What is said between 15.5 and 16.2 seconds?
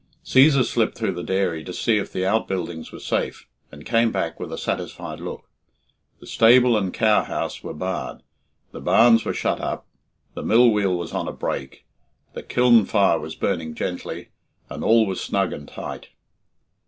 and tight.